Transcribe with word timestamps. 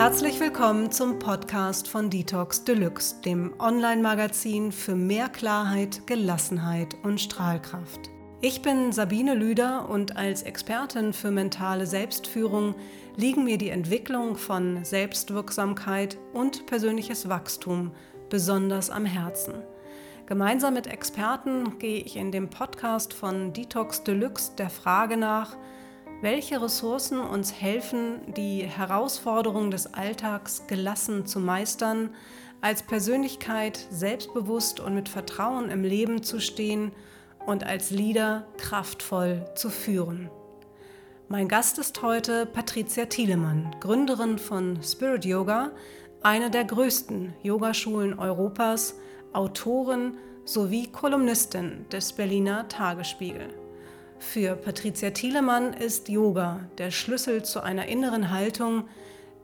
Herzlich 0.00 0.40
willkommen 0.40 0.90
zum 0.90 1.18
Podcast 1.18 1.86
von 1.86 2.08
Detox 2.08 2.64
Deluxe, 2.64 3.20
dem 3.20 3.52
Online-Magazin 3.58 4.72
für 4.72 4.94
mehr 4.94 5.28
Klarheit, 5.28 6.06
Gelassenheit 6.06 6.96
und 7.02 7.20
Strahlkraft. 7.20 8.08
Ich 8.40 8.62
bin 8.62 8.92
Sabine 8.92 9.34
Lüder 9.34 9.90
und 9.90 10.16
als 10.16 10.42
Expertin 10.42 11.12
für 11.12 11.30
mentale 11.30 11.84
Selbstführung 11.84 12.76
liegen 13.16 13.44
mir 13.44 13.58
die 13.58 13.68
Entwicklung 13.68 14.36
von 14.36 14.86
Selbstwirksamkeit 14.86 16.16
und 16.32 16.64
persönliches 16.64 17.28
Wachstum 17.28 17.92
besonders 18.30 18.88
am 18.88 19.04
Herzen. 19.04 19.52
Gemeinsam 20.24 20.72
mit 20.72 20.86
Experten 20.86 21.78
gehe 21.78 22.00
ich 22.00 22.16
in 22.16 22.32
dem 22.32 22.48
Podcast 22.48 23.12
von 23.12 23.52
Detox 23.52 24.02
Deluxe 24.02 24.52
der 24.56 24.70
Frage 24.70 25.18
nach, 25.18 25.58
welche 26.20 26.60
Ressourcen 26.60 27.18
uns 27.18 27.52
helfen, 27.52 28.20
die 28.36 28.62
Herausforderungen 28.62 29.70
des 29.70 29.94
Alltags 29.94 30.66
gelassen 30.66 31.26
zu 31.26 31.40
meistern, 31.40 32.10
als 32.60 32.82
Persönlichkeit 32.82 33.86
selbstbewusst 33.90 34.80
und 34.80 34.94
mit 34.94 35.08
Vertrauen 35.08 35.70
im 35.70 35.82
Leben 35.82 36.22
zu 36.22 36.40
stehen 36.40 36.92
und 37.46 37.64
als 37.64 37.90
Leader 37.90 38.46
kraftvoll 38.58 39.46
zu 39.54 39.70
führen. 39.70 40.30
Mein 41.28 41.48
Gast 41.48 41.78
ist 41.78 42.02
heute 42.02 42.44
Patricia 42.44 43.06
Thielemann, 43.06 43.76
Gründerin 43.80 44.38
von 44.38 44.82
Spirit 44.82 45.24
Yoga, 45.24 45.70
eine 46.22 46.50
der 46.50 46.64
größten 46.64 47.34
Yogaschulen 47.42 48.18
Europas, 48.18 48.96
Autorin 49.32 50.18
sowie 50.44 50.88
Kolumnistin 50.88 51.86
des 51.90 52.12
Berliner 52.12 52.68
Tagesspiegel. 52.68 53.59
Für 54.20 54.54
Patricia 54.54 55.10
Thielemann 55.10 55.72
ist 55.72 56.10
Yoga 56.10 56.60
der 56.76 56.90
Schlüssel 56.90 57.42
zu 57.42 57.62
einer 57.62 57.86
inneren 57.86 58.30
Haltung, 58.30 58.84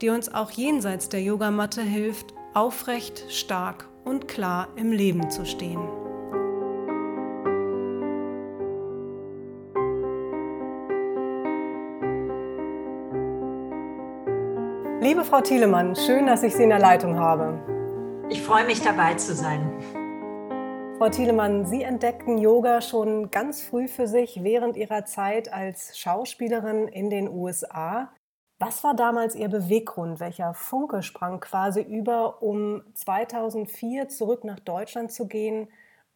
die 0.01 0.09
uns 0.09 0.33
auch 0.33 0.51
jenseits 0.51 1.09
der 1.09 1.21
Yogamatte 1.21 1.81
hilft, 1.81 2.33
aufrecht, 2.53 3.25
stark 3.27 3.89
und 4.05 4.27
klar 4.27 4.67
im 4.75 4.91
Leben 4.91 5.31
zu 5.31 5.45
stehen. 5.45 5.81
Liebe 15.01 15.25
Frau 15.25 15.41
Thielemann, 15.41 15.95
schön, 15.95 16.27
dass 16.27 16.43
ich 16.43 16.55
Sie 16.55 16.63
in 16.63 16.69
der 16.69 16.79
Leitung 16.79 17.17
habe. 17.17 17.59
Ich 18.29 18.43
freue 18.43 18.65
mich 18.65 18.81
dabei 18.81 19.15
zu 19.15 19.33
sein. 19.33 19.71
Frau 20.97 21.09
Thielemann, 21.09 21.67
Sie 21.67 21.83
entdeckten 21.83 22.39
Yoga 22.39 22.81
schon 22.81 23.29
ganz 23.29 23.61
früh 23.61 23.87
für 23.87 24.07
sich 24.07 24.41
während 24.41 24.75
Ihrer 24.75 25.05
Zeit 25.05 25.53
als 25.53 25.95
Schauspielerin 25.95 26.87
in 26.87 27.11
den 27.11 27.29
USA. 27.29 28.11
Was 28.57 28.83
war 28.83 28.95
damals 28.95 29.35
Ihr 29.35 29.47
Beweggrund? 29.47 30.19
Welcher 30.19 30.55
Funke 30.55 31.03
sprang 31.03 31.39
quasi 31.39 31.81
über, 31.81 32.41
um 32.41 32.81
2004 32.95 34.09
zurück 34.09 34.43
nach 34.43 34.59
Deutschland 34.59 35.11
zu 35.11 35.27
gehen 35.27 35.67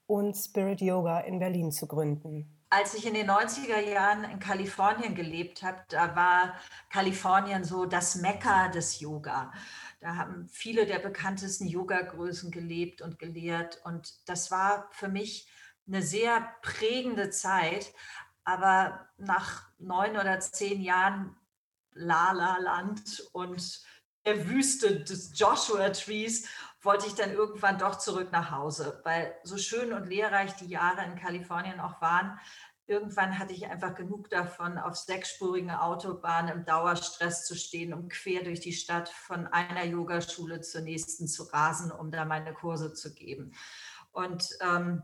und 0.07 0.35
Spirit 0.35 0.81
Yoga 0.81 1.19
in 1.19 1.37
Berlin 1.37 1.71
zu 1.71 1.85
gründen? 1.85 2.60
Als 2.73 2.93
ich 2.93 3.05
in 3.05 3.13
den 3.13 3.29
90er 3.29 3.81
Jahren 3.81 4.23
in 4.23 4.39
Kalifornien 4.39 5.13
gelebt 5.13 5.61
habe, 5.61 5.83
da 5.89 6.15
war 6.15 6.55
Kalifornien 6.89 7.65
so 7.65 7.85
das 7.85 8.15
Mekka 8.15 8.69
des 8.69 9.01
Yoga. 9.01 9.51
Da 9.99 10.15
haben 10.15 10.47
viele 10.47 10.85
der 10.85 10.99
bekanntesten 10.99 11.67
Yoga-Größen 11.67 12.49
gelebt 12.49 13.01
und 13.01 13.19
gelehrt. 13.19 13.81
Und 13.83 14.27
das 14.29 14.51
war 14.51 14.87
für 14.91 15.09
mich 15.09 15.49
eine 15.85 16.01
sehr 16.01 16.55
prägende 16.61 17.29
Zeit. 17.29 17.93
Aber 18.45 19.05
nach 19.17 19.69
neun 19.77 20.11
oder 20.11 20.39
zehn 20.39 20.81
Jahren 20.81 21.35
Lala-Land 21.91 23.27
und 23.33 23.81
der 24.25 24.47
Wüste 24.47 25.01
des 25.01 25.37
Joshua 25.37 25.89
Trees 25.89 26.47
wollte 26.81 27.07
ich 27.07 27.15
dann 27.15 27.31
irgendwann 27.31 27.77
doch 27.77 27.97
zurück 27.97 28.31
nach 28.31 28.51
Hause, 28.51 29.01
weil 29.03 29.35
so 29.43 29.57
schön 29.57 29.93
und 29.93 30.07
lehrreich 30.07 30.55
die 30.55 30.67
Jahre 30.67 31.05
in 31.05 31.15
Kalifornien 31.15 31.79
auch 31.79 32.01
waren, 32.01 32.39
irgendwann 32.87 33.39
hatte 33.39 33.53
ich 33.53 33.67
einfach 33.67 33.95
genug 33.95 34.29
davon, 34.29 34.77
auf 34.77 34.95
sechsspurigen 34.95 35.71
Autobahnen 35.71 36.57
im 36.57 36.65
Dauerstress 36.65 37.45
zu 37.45 37.55
stehen, 37.55 37.93
um 37.93 38.09
quer 38.09 38.43
durch 38.43 38.59
die 38.59 38.73
Stadt 38.73 39.09
von 39.09 39.47
einer 39.47 39.85
Yogaschule 39.85 40.61
zur 40.61 40.81
nächsten 40.81 41.27
zu 41.27 41.43
rasen, 41.43 41.91
um 41.91 42.11
da 42.11 42.25
meine 42.25 42.53
Kurse 42.53 42.93
zu 42.93 43.13
geben. 43.13 43.53
Und 44.11 44.49
ähm, 44.61 45.03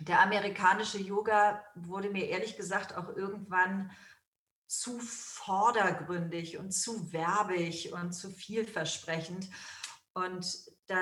der 0.00 0.20
amerikanische 0.20 0.98
Yoga 0.98 1.62
wurde 1.74 2.10
mir 2.10 2.28
ehrlich 2.28 2.56
gesagt 2.56 2.96
auch 2.96 3.08
irgendwann 3.14 3.92
zu 4.66 4.98
vordergründig 4.98 6.58
und 6.58 6.72
zu 6.72 7.12
werbig 7.12 7.92
und 7.92 8.12
zu 8.12 8.30
vielversprechend. 8.30 9.48
Und 10.14 10.70
da 10.86 10.96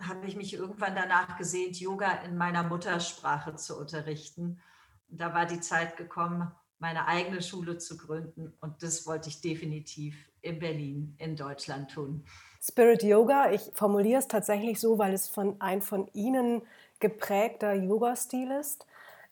habe 0.00 0.26
ich 0.26 0.36
mich 0.36 0.54
irgendwann 0.54 0.94
danach 0.94 1.38
gesehnt, 1.38 1.80
Yoga 1.80 2.12
in 2.24 2.36
meiner 2.36 2.62
Muttersprache 2.62 3.54
zu 3.56 3.78
unterrichten. 3.78 4.60
Und 5.08 5.20
da 5.20 5.32
war 5.32 5.46
die 5.46 5.60
Zeit 5.60 5.96
gekommen, 5.96 6.50
meine 6.78 7.06
eigene 7.06 7.40
Schule 7.42 7.78
zu 7.78 7.96
gründen. 7.96 8.52
Und 8.60 8.82
das 8.82 9.06
wollte 9.06 9.28
ich 9.28 9.40
definitiv 9.40 10.30
in 10.42 10.58
Berlin, 10.58 11.14
in 11.18 11.36
Deutschland 11.36 11.90
tun. 11.90 12.24
Spirit 12.62 13.02
Yoga, 13.02 13.50
ich 13.50 13.62
formuliere 13.74 14.18
es 14.18 14.28
tatsächlich 14.28 14.80
so, 14.80 14.98
weil 14.98 15.14
es 15.14 15.28
von 15.28 15.60
ein 15.60 15.82
von 15.82 16.08
Ihnen 16.12 16.62
geprägter 17.00 17.74
Yoga-Stil 17.74 18.50
ist, 18.50 18.86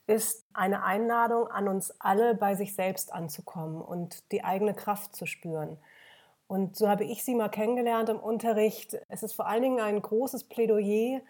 ist 0.07 0.47
eine 0.53 0.85
Einladung 0.85 1.49
an 1.49 1.69
uns 1.69 1.93
alle, 2.01 2.35
bei 2.35 2.55
sich 2.55 2.75
selbst 2.75 3.13
anzukommen 3.13 3.81
und 3.81 4.31
die 4.33 4.45
eigene 4.45 4.75
Kraft 4.75 5.17
zu 5.17 5.27
spüren. 5.27 5.79
Und 6.47 6.77
so 6.77 6.89
habe 6.89 7.05
ich 7.05 7.25
Sie 7.25 7.35
mal 7.35 7.49
kennengelernt 7.49 8.09
im 8.09 8.21
Unterricht. 8.21 8.99
Es 9.09 9.23
ist 9.23 9.33
vor 9.33 9.47
allen 9.47 9.63
Dingen 9.63 9.81
ein 9.81 10.01
großes 10.01 10.45
Plädoyer 10.45 11.21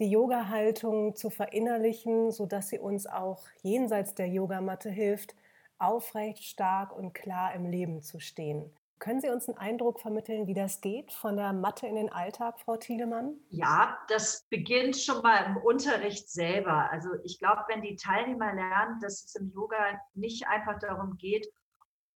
die 0.00 0.10
Yoga-Haltung 0.10 1.14
zu 1.14 1.30
verinnerlichen, 1.30 2.32
sodass 2.32 2.68
sie 2.68 2.78
uns 2.78 3.06
auch 3.06 3.44
jenseits 3.62 4.14
der 4.14 4.28
Yogamatte 4.28 4.90
hilft, 4.90 5.34
aufrecht, 5.78 6.44
stark 6.44 6.96
und 6.96 7.12
klar 7.12 7.54
im 7.54 7.66
Leben 7.66 8.02
zu 8.02 8.18
stehen. 8.18 8.72
Können 8.98 9.20
Sie 9.20 9.30
uns 9.30 9.48
einen 9.48 9.58
Eindruck 9.58 10.00
vermitteln, 10.00 10.46
wie 10.46 10.54
das 10.54 10.80
geht, 10.80 11.12
von 11.12 11.36
der 11.36 11.52
Matte 11.52 11.88
in 11.88 11.96
den 11.96 12.12
Alltag, 12.12 12.60
Frau 12.60 12.76
Thielemann? 12.76 13.34
Ja, 13.50 13.98
das 14.08 14.46
beginnt 14.48 14.96
schon 14.96 15.22
mal 15.22 15.44
im 15.46 15.56
Unterricht 15.56 16.30
selber. 16.30 16.88
Also 16.92 17.08
ich 17.24 17.40
glaube, 17.40 17.64
wenn 17.66 17.82
die 17.82 17.96
Teilnehmer 17.96 18.54
lernen, 18.54 19.00
dass 19.00 19.24
es 19.24 19.34
im 19.34 19.50
Yoga 19.50 20.00
nicht 20.14 20.46
einfach 20.46 20.78
darum 20.78 21.16
geht, 21.16 21.48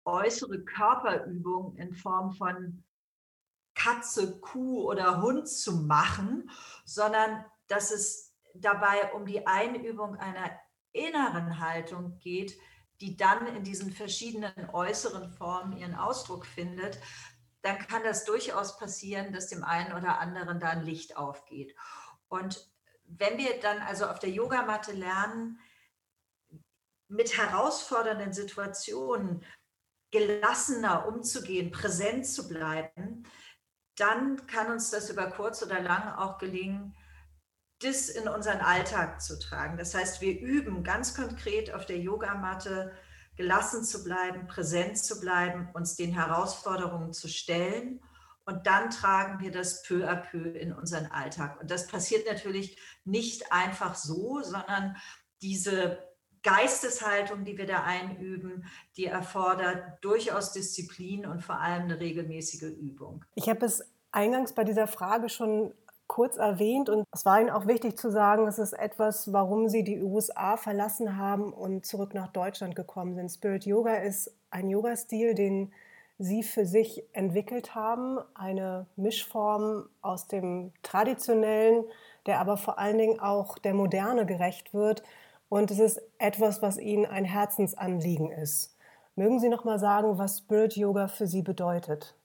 äußere 0.04 0.64
Körperübungen 0.64 1.76
in 1.76 1.94
Form 1.94 2.32
von 2.32 2.84
Katze, 3.74 4.38
Kuh 4.40 4.88
oder 4.88 5.20
Hund 5.22 5.48
zu 5.48 5.76
machen, 5.76 6.50
sondern 6.84 7.44
dass 7.66 7.90
es 7.90 8.34
dabei 8.54 9.12
um 9.12 9.26
die 9.26 9.46
Einübung 9.46 10.16
einer 10.16 10.50
inneren 10.92 11.58
Haltung 11.58 12.18
geht, 12.18 12.56
die 13.00 13.16
dann 13.16 13.46
in 13.48 13.64
diesen 13.64 13.92
verschiedenen 13.92 14.70
äußeren 14.72 15.28
Formen 15.30 15.76
ihren 15.76 15.96
Ausdruck 15.96 16.46
findet, 16.46 16.98
dann 17.62 17.78
kann 17.78 18.04
das 18.04 18.24
durchaus 18.24 18.78
passieren, 18.78 19.32
dass 19.32 19.48
dem 19.48 19.64
einen 19.64 19.92
oder 19.94 20.20
anderen 20.20 20.60
da 20.60 20.68
ein 20.68 20.84
Licht 20.84 21.16
aufgeht. 21.16 21.74
Und 22.28 22.70
wenn 23.04 23.38
wir 23.38 23.58
dann 23.60 23.80
also 23.80 24.06
auf 24.06 24.18
der 24.18 24.30
Yogamatte 24.30 24.92
lernen, 24.92 25.58
mit 27.08 27.36
herausfordernden 27.36 28.32
Situationen 28.32 29.44
gelassener 30.14 31.08
umzugehen, 31.08 31.72
präsent 31.72 32.24
zu 32.24 32.46
bleiben, 32.46 33.24
dann 33.96 34.46
kann 34.46 34.70
uns 34.70 34.90
das 34.90 35.10
über 35.10 35.26
kurz 35.26 35.60
oder 35.60 35.80
lang 35.80 36.14
auch 36.14 36.38
gelingen, 36.38 36.94
das 37.80 38.08
in 38.08 38.28
unseren 38.28 38.60
Alltag 38.60 39.20
zu 39.20 39.40
tragen. 39.40 39.76
Das 39.76 39.92
heißt, 39.92 40.20
wir 40.20 40.38
üben 40.40 40.84
ganz 40.84 41.16
konkret 41.16 41.74
auf 41.74 41.84
der 41.84 41.98
Yogamatte 41.98 42.92
gelassen 43.36 43.82
zu 43.82 44.04
bleiben, 44.04 44.46
präsent 44.46 44.98
zu 44.98 45.20
bleiben, 45.20 45.68
uns 45.74 45.96
den 45.96 46.12
Herausforderungen 46.12 47.12
zu 47.12 47.28
stellen 47.28 48.00
und 48.44 48.68
dann 48.68 48.90
tragen 48.90 49.40
wir 49.40 49.50
das 49.50 49.82
peu 49.82 50.08
à 50.08 50.14
peu 50.14 50.52
in 50.52 50.72
unseren 50.72 51.06
Alltag. 51.06 51.60
Und 51.60 51.72
das 51.72 51.88
passiert 51.88 52.24
natürlich 52.30 52.78
nicht 53.04 53.50
einfach 53.52 53.96
so, 53.96 54.42
sondern 54.42 54.96
diese 55.42 56.13
Geisteshaltung, 56.44 57.44
die 57.44 57.58
wir 57.58 57.66
da 57.66 57.82
einüben, 57.82 58.64
die 58.96 59.06
erfordert 59.06 59.98
durchaus 60.02 60.52
Disziplin 60.52 61.26
und 61.26 61.42
vor 61.42 61.58
allem 61.60 61.84
eine 61.84 61.98
regelmäßige 61.98 62.70
Übung. 62.78 63.24
Ich 63.34 63.48
habe 63.48 63.66
es 63.66 63.82
eingangs 64.12 64.52
bei 64.52 64.62
dieser 64.62 64.86
Frage 64.86 65.28
schon 65.28 65.74
kurz 66.06 66.36
erwähnt 66.36 66.88
und 66.90 67.06
es 67.12 67.24
war 67.24 67.40
Ihnen 67.40 67.50
auch 67.50 67.66
wichtig 67.66 67.98
zu 67.98 68.10
sagen, 68.10 68.46
es 68.46 68.58
ist 68.58 68.74
etwas, 68.74 69.32
warum 69.32 69.68
Sie 69.68 69.82
die 69.82 70.00
USA 70.00 70.56
verlassen 70.56 71.16
haben 71.16 71.52
und 71.52 71.86
zurück 71.86 72.14
nach 72.14 72.28
Deutschland 72.28 72.76
gekommen 72.76 73.14
sind. 73.14 73.30
Spirit 73.30 73.64
Yoga 73.64 73.96
ist 73.96 74.30
ein 74.50 74.68
Yoga-Stil, 74.68 75.34
den 75.34 75.72
Sie 76.18 76.42
für 76.42 76.66
sich 76.66 77.02
entwickelt 77.12 77.74
haben, 77.74 78.18
eine 78.34 78.86
Mischform 78.96 79.88
aus 80.00 80.28
dem 80.28 80.72
traditionellen, 80.82 81.84
der 82.26 82.38
aber 82.38 82.56
vor 82.56 82.78
allen 82.78 82.98
Dingen 82.98 83.18
auch 83.18 83.58
der 83.58 83.74
Moderne 83.74 84.24
gerecht 84.26 84.74
wird. 84.74 85.02
Und 85.54 85.70
es 85.70 85.78
ist 85.78 86.02
etwas, 86.18 86.62
was 86.62 86.78
Ihnen 86.78 87.06
ein 87.06 87.24
Herzensanliegen 87.24 88.32
ist. 88.32 88.76
Mögen 89.14 89.38
Sie 89.38 89.48
noch 89.48 89.62
mal 89.62 89.78
sagen, 89.78 90.18
was 90.18 90.38
Spirit 90.38 90.74
Yoga 90.74 91.06
für 91.06 91.28
Sie 91.28 91.42
bedeutet? 91.42 92.16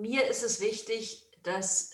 mir 0.00 0.26
ist 0.26 0.42
es 0.42 0.62
wichtig, 0.62 1.30
dass 1.42 1.90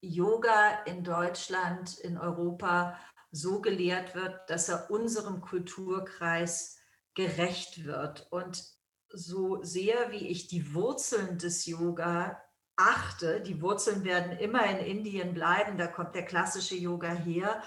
Yoga 0.00 0.84
in 0.84 1.02
Deutschland, 1.02 1.98
in 1.98 2.18
Europa 2.18 2.96
so 3.32 3.60
gelehrt 3.60 4.14
wird, 4.14 4.48
dass 4.48 4.68
er 4.68 4.92
unserem 4.92 5.40
Kulturkreis 5.40 6.78
gerecht 7.14 7.84
wird. 7.84 8.28
Und 8.30 8.64
so 9.08 9.60
sehr 9.64 10.12
wie 10.12 10.28
ich 10.28 10.46
die 10.46 10.72
Wurzeln 10.72 11.38
des 11.38 11.66
Yoga 11.66 12.40
achte, 12.76 13.40
die 13.40 13.60
Wurzeln 13.60 14.04
werden 14.04 14.38
immer 14.38 14.64
in 14.66 14.86
Indien 14.86 15.34
bleiben, 15.34 15.78
da 15.78 15.88
kommt 15.88 16.14
der 16.14 16.24
klassische 16.24 16.76
Yoga 16.76 17.10
her, 17.10 17.60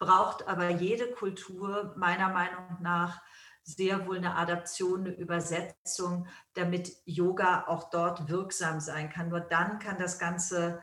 braucht 0.00 0.48
aber 0.48 0.70
jede 0.70 1.12
Kultur 1.12 1.94
meiner 1.96 2.30
Meinung 2.30 2.78
nach 2.80 3.22
sehr 3.62 4.06
wohl 4.06 4.16
eine 4.16 4.34
Adaption, 4.34 5.00
eine 5.00 5.14
Übersetzung, 5.14 6.26
damit 6.54 6.96
Yoga 7.04 7.66
auch 7.68 7.90
dort 7.90 8.28
wirksam 8.28 8.80
sein 8.80 9.10
kann. 9.10 9.28
Nur 9.28 9.40
dann 9.40 9.78
kann 9.78 9.98
das 9.98 10.18
Ganze 10.18 10.80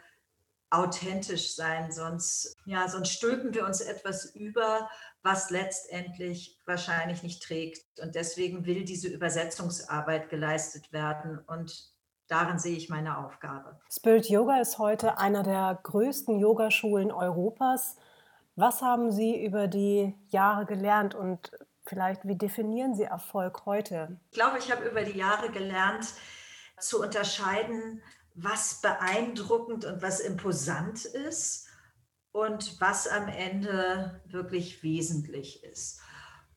authentisch 0.69 1.55
sein, 1.55 1.91
sonst, 1.91 2.55
ja, 2.65 2.87
sonst 2.87 3.09
stülpen 3.09 3.53
wir 3.53 3.65
uns 3.65 3.81
etwas 3.81 4.35
über, 4.35 4.89
was 5.23 5.49
letztendlich 5.49 6.59
wahrscheinlich 6.65 7.23
nicht 7.23 7.41
trägt. 7.41 7.99
Und 8.01 8.15
deswegen 8.15 8.65
will 8.65 8.83
diese 8.83 9.07
Übersetzungsarbeit 9.07 10.29
geleistet 10.29 10.91
werden. 10.91 11.39
Und 11.47 11.89
darin 12.27 12.59
sehe 12.59 12.75
ich 12.75 12.89
meine 12.89 13.17
Aufgabe. 13.17 13.79
Spirit 13.89 14.29
Yoga 14.29 14.59
ist 14.59 14.77
heute 14.77 15.17
einer 15.17 15.43
der 15.43 15.79
größten 15.83 16.37
Yogaschulen 16.37 17.11
Europas. 17.11 17.95
Was 18.59 18.81
haben 18.81 19.11
Sie 19.11 19.45
über 19.45 19.67
die 19.67 20.15
Jahre 20.29 20.65
gelernt 20.65 21.13
und 21.13 21.51
vielleicht 21.85 22.27
wie 22.27 22.35
definieren 22.35 22.95
Sie 22.95 23.03
Erfolg 23.03 23.67
heute? 23.67 24.19
Ich 24.31 24.35
glaube, 24.35 24.57
ich 24.57 24.71
habe 24.71 24.83
über 24.89 25.03
die 25.03 25.15
Jahre 25.15 25.51
gelernt 25.51 26.07
zu 26.79 26.99
unterscheiden, 26.99 28.01
was 28.33 28.81
beeindruckend 28.81 29.85
und 29.85 30.01
was 30.01 30.19
imposant 30.19 31.05
ist 31.05 31.67
und 32.31 32.81
was 32.81 33.07
am 33.07 33.27
Ende 33.27 34.23
wirklich 34.25 34.81
wesentlich 34.81 35.63
ist. 35.63 36.01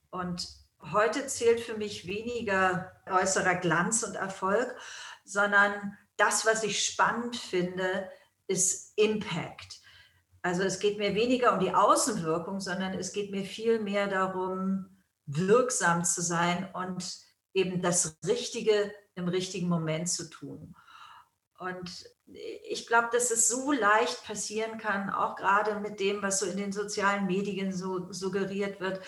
Und 0.08 0.49
heute 0.81 1.26
zählt 1.26 1.61
für 1.61 1.76
mich 1.76 2.06
weniger 2.06 2.93
äußerer 3.11 3.56
Glanz 3.56 4.05
und 4.05 4.14
Erfolg, 4.14 4.75
sondern 5.26 5.99
das, 6.17 6.47
was 6.47 6.64
ich 6.64 6.82
spannend 6.82 7.37
finde, 7.37 8.11
ist 8.47 8.97
Impact. 8.97 9.79
Also 10.42 10.62
es 10.62 10.78
geht 10.78 10.98
mir 10.98 11.14
weniger 11.14 11.52
um 11.52 11.60
die 11.60 11.75
Außenwirkung, 11.75 12.60
sondern 12.60 12.94
es 12.94 13.12
geht 13.12 13.31
mir 13.31 13.44
viel 13.44 13.81
mehr 13.81 14.08
darum, 14.08 14.87
wirksam 15.26 16.04
zu 16.04 16.22
sein 16.22 16.70
und 16.72 17.19
eben 17.52 17.82
das 17.82 18.16
Richtige 18.26 18.92
im 19.14 19.28
richtigen 19.28 19.69
Moment 19.69 20.08
zu 20.08 20.31
tun. 20.31 20.75
Und 21.58 22.06
ich 22.26 22.87
glaube, 22.87 23.08
dass 23.12 23.31
es 23.31 23.48
so 23.48 23.70
leicht 23.72 24.25
passieren 24.25 24.78
kann, 24.78 25.10
auch 25.10 25.37
gerade 25.37 25.78
mit 25.81 26.00
dem, 26.00 26.22
was 26.22 26.40
so 26.40 26.46
in 26.46 26.56
den 26.56 26.72
sozialen 26.72 27.26
Medien 27.26 27.72
so 27.72 28.10
suggeriert 28.12 28.81
wird, 28.81 29.00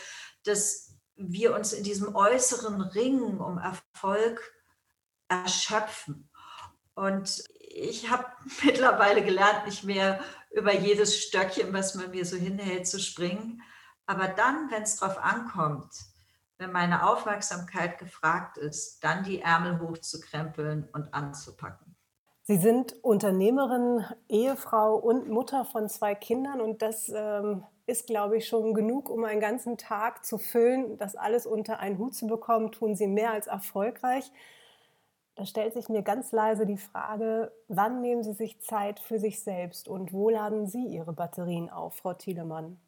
dass 0.45 0.99
wir 1.17 1.55
uns 1.55 1.73
in 1.73 1.85
diesem 1.85 2.15
äußeren 2.15 2.81
Ring 2.81 3.23
um 3.39 3.59
Erfolg 3.59 4.41
erschöpfen. 5.29 6.31
Und 6.95 7.45
ich 7.59 8.11
habe 8.11 8.27
mittlerweile 8.65 9.23
gelernt, 9.23 9.67
nicht 9.67 9.85
mehr 9.85 10.21
über 10.51 10.75
jedes 10.75 11.19
Stöckchen, 11.19 11.73
was 11.73 11.95
man 11.95 12.11
mir 12.11 12.25
so 12.25 12.37
hinhält, 12.37 12.87
zu 12.87 12.99
springen. 13.01 13.63
Aber 14.07 14.29
dann, 14.29 14.71
wenn 14.71 14.83
es 14.83 14.97
darauf 14.97 15.19
ankommt, 15.19 15.93
wenn 16.59 16.73
meine 16.73 17.09
Aufmerksamkeit 17.09 17.99
gefragt 17.99 18.59
ist, 18.59 19.03
dann 19.03 19.25
die 19.25 19.41
Ärmel 19.41 19.81
hochzukrempeln 19.81 20.89
und 20.93 21.13
anzupacken. 21.15 21.97
Sie 22.45 22.57
sind 22.57 22.95
Unternehmerin, 23.03 24.05
Ehefrau 24.29 24.97
und 24.97 25.29
Mutter 25.29 25.65
von 25.65 25.89
zwei 25.89 26.15
Kindern 26.15 26.61
und 26.61 26.83
das 26.83 27.09
ähm, 27.15 27.65
ist, 27.87 28.07
glaube 28.07 28.37
ich, 28.37 28.49
schon 28.49 28.75
genug, 28.75 29.09
um 29.09 29.25
einen 29.25 29.41
ganzen 29.41 29.79
Tag 29.79 30.25
zu 30.25 30.39
füllen. 30.39 30.99
Das 30.99 31.15
alles 31.15 31.47
unter 31.47 31.79
einen 31.79 31.99
Hut 31.99 32.15
zu 32.15 32.27
bekommen, 32.27 32.73
tun 32.73 32.97
Sie 32.97 33.07
mehr 33.07 33.33
als 33.33 33.47
erfolgreich. 33.47 34.31
Da 35.35 35.47
stellt 35.47 35.73
sich 35.73 35.89
mir 35.89 36.03
ganz 36.03 36.31
leise 36.33 36.67
die 36.67 36.77
Frage, 36.77 37.53
wann 37.69 38.01
nehmen 38.03 38.23
Sie 38.23 38.35
sich 38.35 38.61
Zeit 38.61 39.01
für 39.01 39.19
sich 39.19 39.43
selbst 39.43 39.89
und 39.89 40.13
wo 40.13 40.29
laden 40.29 40.67
Sie 40.67 40.85
Ihre 40.87 41.13
Batterien 41.13 41.71
auf, 41.71 41.97
Frau 41.97 42.13
Thielemann? 42.13 42.79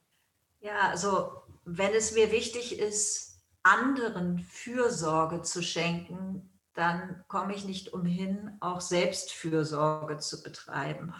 Ja, 0.61 0.89
also 0.91 1.31
wenn 1.65 1.95
es 1.95 2.15
mir 2.15 2.31
wichtig 2.33 2.79
ist, 2.79 3.43
anderen 3.63 4.41
Fürsorge 4.41 5.43
zu 5.43 5.63
schenken, 5.63 6.51
dann 6.75 7.25
komme 7.29 7.55
ich 7.55 7.65
nicht 7.65 7.93
umhin, 7.93 8.57
auch 8.61 8.81
Selbstfürsorge 8.81 10.19
zu 10.19 10.43
betreiben. 10.43 11.15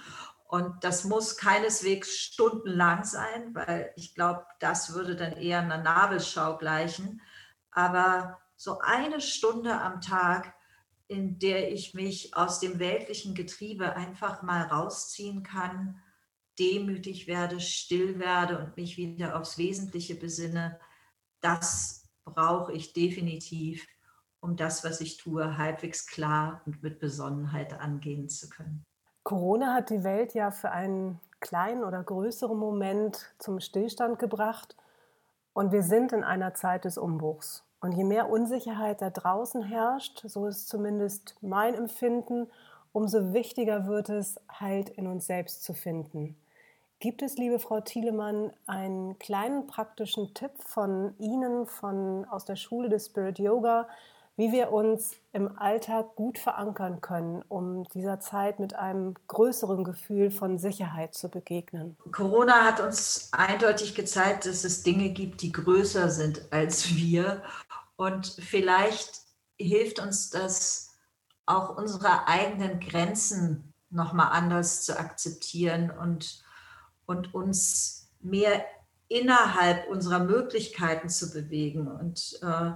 Und 0.47 0.85
das 0.85 1.05
muss 1.05 1.37
keineswegs 1.37 2.17
stundenlang 2.17 3.05
sein, 3.05 3.55
weil 3.55 3.93
ich 3.97 4.15
glaube, 4.15 4.45
das 4.61 4.95
würde 4.95 5.17
dann 5.17 5.33
eher 5.33 5.61
einer 5.61 5.79
Nabelschau 5.79 6.59
gleichen. 6.59 7.23
Aber 7.71 8.39
so 8.57 8.79
eine 8.81 9.21
Stunde 9.21 9.81
am 9.81 10.01
Tag, 10.01 10.55
in 11.09 11.39
der 11.39 11.73
ich 11.73 11.95
mich 11.95 12.37
aus 12.37 12.61
dem 12.61 12.79
weltlichen 12.79 13.35
Getriebe 13.35 13.95
einfach 13.95 14.43
mal 14.43 14.63
rausziehen 14.63 15.43
kann, 15.43 16.01
demütig 16.59 17.27
werde, 17.27 17.61
still 17.61 18.19
werde 18.19 18.59
und 18.59 18.77
mich 18.77 18.97
wieder 18.97 19.39
aufs 19.39 19.59
Wesentliche 19.59 20.15
besinne, 20.15 20.79
das 21.41 22.09
brauche 22.25 22.73
ich 22.73 22.93
definitiv 22.93 23.87
um 24.41 24.57
das, 24.57 24.85
was 24.85 25.01
ich 25.01 25.17
tue, 25.17 25.57
halbwegs 25.57 26.07
klar 26.07 26.61
und 26.67 26.83
mit 26.83 27.01
Besonnenheit 27.01 27.73
angehen 27.81 28.29
zu 28.29 28.51
können. 28.51 28.85
Corona 29.23 29.73
hat 29.73 29.89
die 29.89 30.05
Welt 30.05 30.35
ja 30.35 30.51
für 30.51 30.71
einen 30.71 31.19
kleinen 31.41 31.83
oder 31.83 32.03
größeren 32.03 32.57
Moment 32.57 33.35
zum 33.39 33.59
Stillstand 33.59 34.19
gebracht 34.19 34.77
und 35.55 35.73
wir 35.73 35.83
sind 35.83 36.13
in 36.13 36.25
einer 36.25 36.53
Zeit 36.53 36.85
des 36.85 36.99
Umbruchs. 36.99 37.65
Und 37.85 37.93
je 37.93 38.05
mehr 38.05 38.31
Unsicherheit 38.31 39.03
da 39.03 39.11
draußen 39.11 39.63
herrscht, 39.63 40.23
so 40.25 40.47
ist 40.47 40.71
zumindest 40.71 41.37
mein 41.43 41.75
Empfinden, 41.75 42.47
umso 42.95 43.35
wichtiger 43.35 43.87
wird 43.87 44.09
es, 44.09 44.41
Halt 44.49 44.89
in 44.89 45.07
uns 45.07 45.27
selbst 45.27 45.63
zu 45.63 45.75
finden. 45.75 46.35
Gibt 46.99 47.21
es, 47.21 47.37
liebe 47.37 47.59
Frau 47.59 47.83
Thielemann, 47.83 48.55
einen 48.67 49.19
kleinen 49.19 49.67
praktischen 49.67 50.33
Tipp 50.33 50.53
von 50.61 51.13
Ihnen, 51.19 51.67
von 51.67 52.25
aus 52.25 52.47
der 52.47 52.57
Schule 52.57 52.89
des 52.89 53.05
Spirit 53.05 53.39
Yoga, 53.39 53.87
wie 54.37 54.51
wir 54.51 54.73
uns 54.73 55.13
im 55.33 55.57
Alltag 55.59 56.17
gut 56.17 56.39
verankern 56.39 57.01
können, 57.01 57.43
um 57.49 57.85
dieser 57.95 58.19
Zeit 58.19 58.59
mit 58.59 58.75
einem 58.75 59.15
größeren 59.29 59.85
Gefühl 59.85 60.31
von 60.31 60.59
Sicherheit 60.59 61.15
zu 61.15 61.29
begegnen. 61.29 61.97
Corona 62.11 62.65
hat 62.65 62.81
uns 62.81 63.29
eindeutig 63.33 63.95
gezeigt, 63.95 64.47
dass 64.47 64.65
es 64.65 64.83
Dinge 64.83 65.11
gibt, 65.11 65.43
die 65.43 65.53
größer 65.53 66.11
sind 66.11 66.49
als 66.51 66.95
wir. 66.97 67.43
Und 67.97 68.27
vielleicht 68.27 69.21
hilft 69.57 70.01
uns 70.01 70.31
das 70.31 70.91
auch 71.47 71.77
unsere 71.77 72.27
eigenen 72.27 72.81
Grenzen 72.81 73.73
nochmal 73.91 74.31
anders 74.33 74.85
zu 74.85 74.99
akzeptieren 74.99 75.91
und, 75.91 76.43
und 77.07 77.35
uns 77.35 78.11
mehr 78.21 78.65
innerhalb 79.09 79.89
unserer 79.89 80.19
Möglichkeiten 80.19 81.09
zu 81.09 81.31
bewegen. 81.31 81.87
Und 81.87 82.41
äh, 82.43 82.73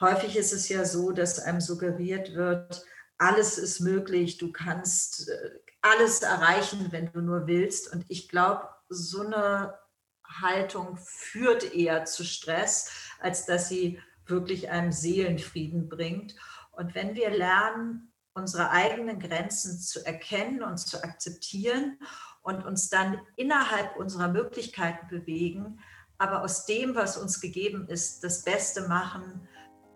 häufig 0.00 0.36
ist 0.36 0.52
es 0.52 0.68
ja 0.68 0.84
so, 0.84 1.12
dass 1.12 1.38
einem 1.38 1.60
suggeriert 1.60 2.34
wird, 2.34 2.84
alles 3.18 3.58
ist 3.58 3.80
möglich, 3.80 4.38
du 4.38 4.52
kannst 4.52 5.28
äh, 5.28 5.50
alles 5.82 6.22
erreichen, 6.22 6.88
wenn 6.90 7.12
du 7.12 7.20
nur 7.20 7.46
willst. 7.46 7.92
Und 7.92 8.04
ich 8.08 8.28
glaube, 8.28 8.68
so 8.88 9.22
eine 9.22 9.78
Haltung 10.24 10.98
führt 11.02 11.74
eher 11.74 12.04
zu 12.04 12.24
Stress, 12.24 12.90
als 13.20 13.46
dass 13.46 13.68
sie 13.68 14.00
wirklich 14.26 14.70
einem 14.70 14.92
Seelenfrieden 14.92 15.88
bringt. 15.88 16.36
Und 16.72 16.94
wenn 16.94 17.14
wir 17.14 17.30
lernen, 17.30 18.12
unsere 18.34 18.70
eigenen 18.70 19.18
Grenzen 19.18 19.80
zu 19.80 20.04
erkennen 20.06 20.62
und 20.62 20.78
zu 20.78 21.02
akzeptieren 21.02 21.98
und 22.42 22.64
uns 22.64 22.88
dann 22.88 23.20
innerhalb 23.36 23.96
unserer 23.96 24.28
Möglichkeiten 24.28 25.08
bewegen, 25.08 25.80
aber 26.18 26.42
aus 26.42 26.66
dem, 26.66 26.94
was 26.94 27.16
uns 27.16 27.40
gegeben 27.40 27.88
ist, 27.88 28.22
das 28.22 28.44
Beste 28.44 28.86
machen, 28.88 29.48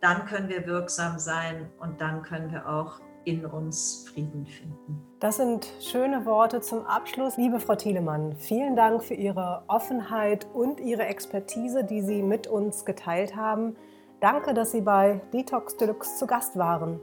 dann 0.03 0.27
können 0.27 0.49
wir 0.49 0.67
wirksam 0.67 1.19
sein 1.19 1.71
und 1.79 2.01
dann 2.01 2.23
können 2.23 2.51
wir 2.51 2.69
auch 2.69 3.01
in 3.25 3.47
uns 3.47 4.09
Frieden 4.09 4.45
finden. 4.45 5.01
Das 5.21 5.37
sind 5.37 5.73
schöne 5.81 6.27
Worte 6.27 6.61
zum 6.61 6.85
Abschluss. 6.85 7.37
Liebe 7.37 7.61
Frau 7.61 7.77
Thielemann, 7.77 8.35
vielen 8.37 8.75
Dank 8.75 9.05
für 9.05 9.15
Ihre 9.15 9.63
Offenheit 9.69 10.45
und 10.53 10.81
Ihre 10.81 11.07
Expertise, 11.07 11.85
die 11.85 12.03
Sie 12.03 12.21
mit 12.21 12.49
uns 12.49 12.85
geteilt 12.85 13.37
haben. 13.37 13.77
Danke, 14.21 14.55
dass 14.55 14.73
Sie 14.73 14.81
bei 14.81 15.21
Detox 15.33 15.77
Deluxe 15.77 16.17
zu 16.17 16.27
Gast 16.27 16.59
waren. 16.59 16.99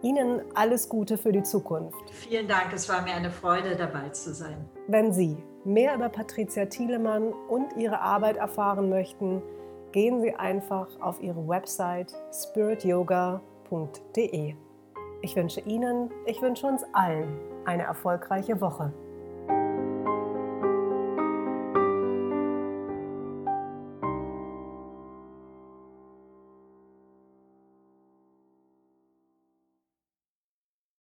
Ihnen 0.00 0.40
alles 0.54 0.88
Gute 0.88 1.18
für 1.18 1.32
die 1.32 1.42
Zukunft. 1.42 2.10
Vielen 2.12 2.48
Dank, 2.48 2.72
es 2.72 2.88
war 2.88 3.02
mir 3.02 3.12
eine 3.12 3.30
Freude, 3.30 3.76
dabei 3.76 4.08
zu 4.08 4.32
sein. 4.32 4.66
Wenn 4.86 5.12
Sie 5.12 5.36
mehr 5.64 5.94
über 5.94 6.08
Patricia 6.08 6.64
Thielemann 6.64 7.34
und 7.48 7.76
ihre 7.76 8.00
Arbeit 8.00 8.38
erfahren 8.38 8.88
möchten, 8.88 9.42
gehen 9.92 10.20
Sie 10.20 10.34
einfach 10.34 10.88
auf 11.00 11.22
ihre 11.22 11.48
Website 11.48 12.12
spirityoga.de. 12.32 14.54
Ich 15.22 15.36
wünsche 15.36 15.60
Ihnen, 15.60 16.10
ich 16.26 16.40
wünsche 16.40 16.66
uns 16.66 16.84
allen 16.92 17.38
eine 17.64 17.82
erfolgreiche 17.84 18.60
Woche. 18.60 18.92